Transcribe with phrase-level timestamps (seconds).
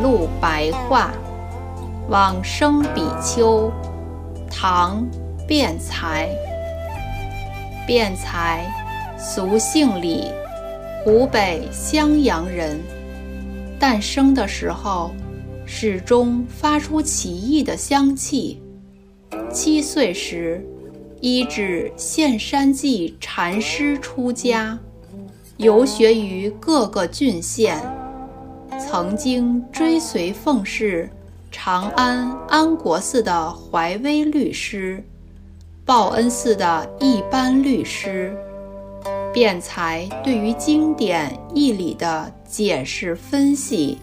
[0.00, 1.12] 录白话，
[2.08, 3.68] 往生比丘，
[4.48, 5.04] 唐，
[5.48, 6.28] 辩才。
[7.84, 8.64] 辩才，
[9.18, 10.30] 俗姓李，
[11.02, 12.78] 湖北襄阳人。
[13.76, 15.10] 诞生的时候，
[15.66, 18.62] 始终发出奇异的香气。
[19.52, 20.64] 七岁时，
[21.20, 24.78] 依止现山记禅师出家，
[25.56, 27.76] 游学于各个郡县，
[28.94, 31.10] 曾经追随奉侍
[31.50, 35.02] 长安安国寺的怀威律师。
[35.84, 38.32] 报恩寺的一般律师，
[39.32, 43.98] 辩才对于经典义理的解释分析，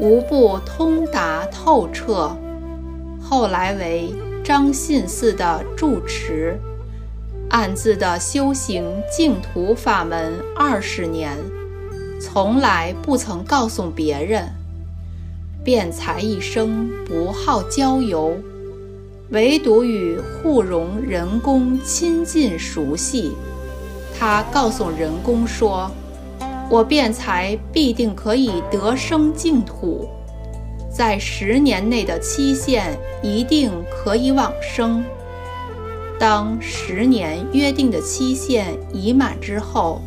[0.00, 2.36] 无不通达透彻。
[3.22, 6.58] 后来为张信寺的住持，
[7.50, 11.38] 暗自的修行净土法门二十年，
[12.20, 14.48] 从来不曾告诉别人。
[15.64, 18.36] 辩才一生不好交游。
[19.30, 23.32] 唯独与护荣仁公亲近熟悉，
[24.16, 25.90] 他告诉仁公说
[26.70, 30.08] ：“我辩才必定可以得生净土，
[30.88, 35.02] 在十年内的期限一定可以往生。”
[36.20, 40.00] 当十年约定的期限已满之后，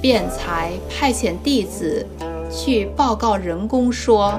[0.00, 2.06] 辩才派遣弟子
[2.50, 4.38] 去报告仁公说。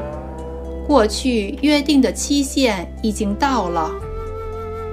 [0.87, 3.91] 过去约定的期限已经到了。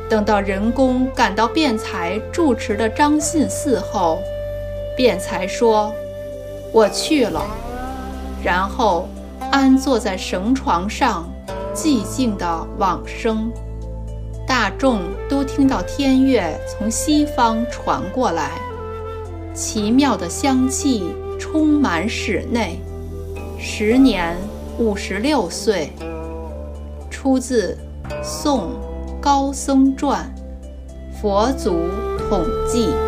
[0.08, 4.18] 等到人工赶到辩才住持的张信寺后，
[4.96, 5.92] 辩才说
[6.72, 7.42] ：“我去了。”
[8.44, 9.08] 然后
[9.50, 11.28] 安坐在绳床上，
[11.74, 13.50] 寂静的往生。
[14.46, 18.52] 大众都听到天乐从西方传过来，
[19.58, 21.02] 奇妙的香气
[21.36, 22.78] 充满室内。
[23.58, 24.36] 时年。
[24.80, 25.90] 五十六岁，
[27.10, 27.76] 出自
[28.22, 28.70] 《宋
[29.20, 30.32] 高僧传》，
[31.20, 31.72] 佛祖
[32.16, 33.07] 统记。